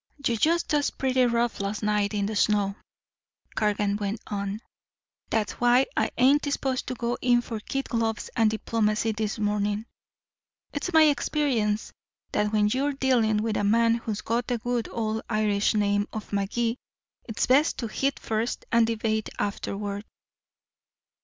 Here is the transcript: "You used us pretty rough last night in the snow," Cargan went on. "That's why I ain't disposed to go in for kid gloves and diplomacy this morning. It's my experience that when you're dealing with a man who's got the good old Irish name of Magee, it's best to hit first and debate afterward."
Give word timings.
"You 0.25 0.35
used 0.41 0.73
us 0.73 0.89
pretty 0.89 1.27
rough 1.27 1.59
last 1.59 1.83
night 1.83 2.15
in 2.15 2.25
the 2.25 2.35
snow," 2.35 2.73
Cargan 3.53 3.97
went 3.97 4.19
on. 4.25 4.59
"That's 5.29 5.51
why 5.61 5.85
I 5.95 6.09
ain't 6.17 6.41
disposed 6.41 6.87
to 6.87 6.95
go 6.95 7.19
in 7.21 7.41
for 7.43 7.59
kid 7.59 7.87
gloves 7.87 8.31
and 8.35 8.49
diplomacy 8.49 9.11
this 9.11 9.37
morning. 9.37 9.85
It's 10.73 10.91
my 10.91 11.03
experience 11.03 11.93
that 12.31 12.51
when 12.51 12.67
you're 12.69 12.93
dealing 12.93 13.43
with 13.43 13.57
a 13.57 13.63
man 13.63 13.93
who's 13.93 14.21
got 14.21 14.47
the 14.47 14.57
good 14.57 14.89
old 14.91 15.21
Irish 15.29 15.75
name 15.75 16.07
of 16.11 16.33
Magee, 16.33 16.77
it's 17.25 17.45
best 17.45 17.77
to 17.77 17.87
hit 17.87 18.17
first 18.17 18.65
and 18.71 18.87
debate 18.87 19.29
afterward." 19.37 20.03